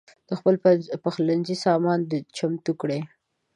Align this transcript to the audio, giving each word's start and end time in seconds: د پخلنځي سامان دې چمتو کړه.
د 0.89 0.93
پخلنځي 1.03 1.55
سامان 1.65 1.99
دې 2.09 2.19
چمتو 2.37 2.71
کړه. 2.81 2.99